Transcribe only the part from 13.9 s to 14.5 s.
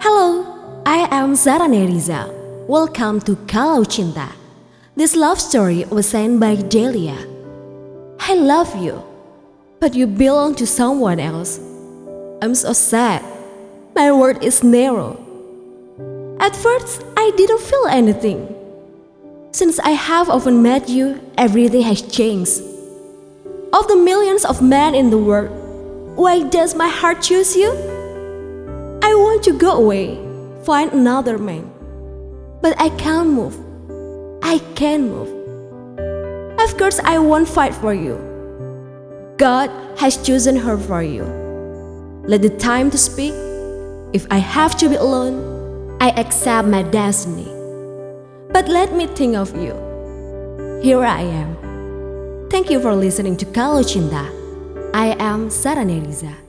My world